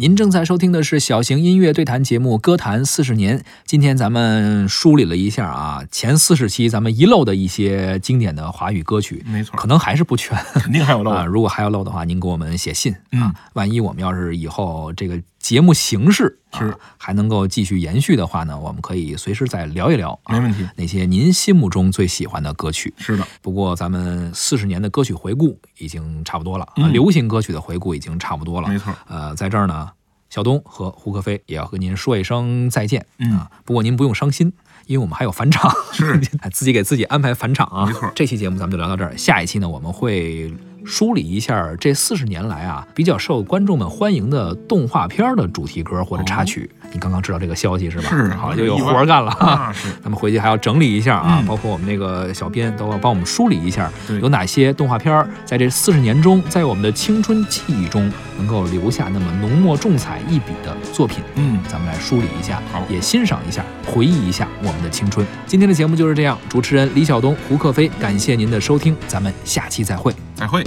[0.00, 3.40] 您正在收听的是小型音乐对谈节目《歌坛四十年》。
[3.66, 11.24] 今天咱们梳理了一下啊，前四十期咱们遗漏的一些经典的华语歌曲，没错可能还是不全，肯定还有漏啊。
[11.24, 13.34] 如果还有漏的话，您给我们写信啊嗯。
[13.54, 22.92] 万一我们要是以后这个节目形式啊是还能够继续延续的话呢，我们可以随时再聊一聊啊，没问题那些您心目中最喜欢的歌曲。
[22.98, 28.68] 是的，不过咱们四十年的歌曲回顾已经差不多了，啊，嗯流行歌曲的回顾已经差不多了。
[28.68, 28.94] 没错。
[29.06, 29.90] 呃，在这儿呢，
[30.28, 33.50] 小东和胡可飞也要和您说一声再见、嗯啊。
[33.64, 34.52] 不过您不用伤心，
[34.84, 36.20] 因为我们还有返场，是
[36.52, 37.86] 自己给自己安排返场啊。
[37.86, 40.52] 没错这期节目咱们就聊到这儿，下一期呢我们会
[40.88, 46.68] 梳理一下这四十年来啊比较受观众们欢迎的动画片的主题歌或者插曲。
[46.90, 48.08] 你刚刚知道这个消息是吧？
[48.10, 49.36] 哦是好，就有活儿干了。
[49.38, 53.92] 那是 咱们回去还要整理一下啊，嗯包括我们那个小编都要帮我们梳理一下，
[54.22, 61.18] 有哪些动画片儿在这四十年中，在我们的青春记忆中能够留下那么浓墨重彩一笔的作品。
[61.34, 65.26] 嗯，咱们来梳理一下，好也欣赏一下，回忆一下我们的青春。
[65.46, 70.14] 今天的节目就是这样，主持人李晓东、胡克飞，感谢您的收听，咱们下期再会。
[70.38, 70.64] 再会。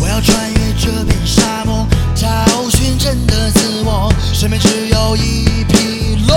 [0.00, 2.28] 我要穿越这片沙漠，找
[2.70, 4.12] 寻真的自我。
[4.34, 6.36] 身边只有一匹骆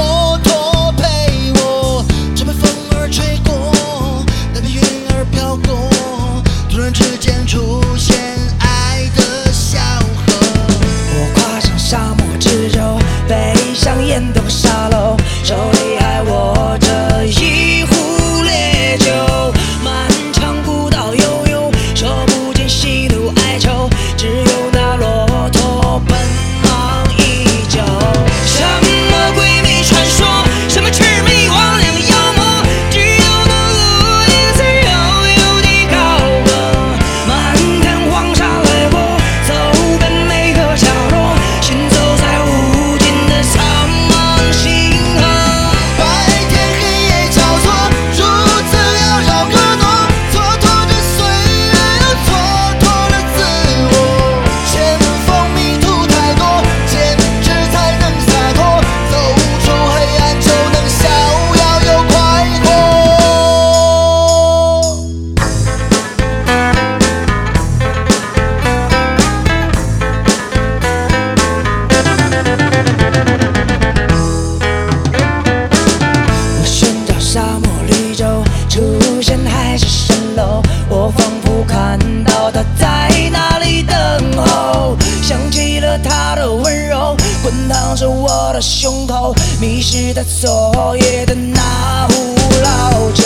[88.48, 93.25] 我的胸口，迷失在昨夜的那壶老酒。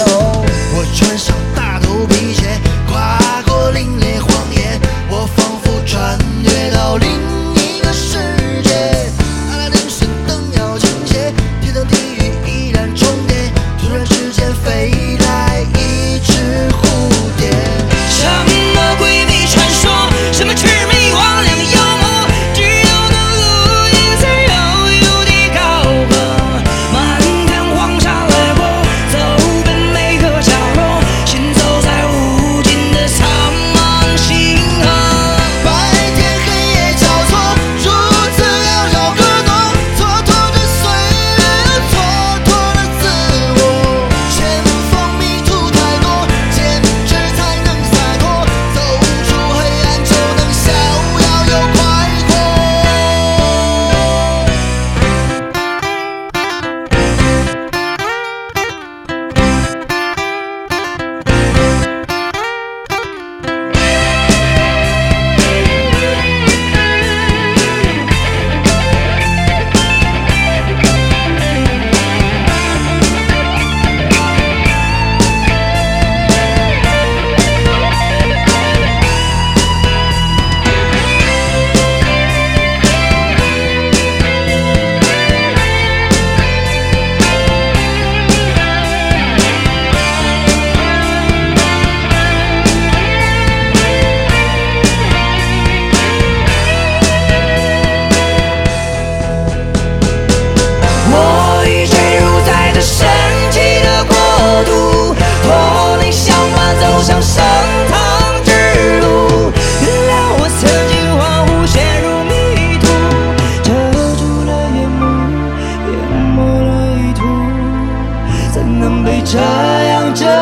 [119.31, 120.38] 这样真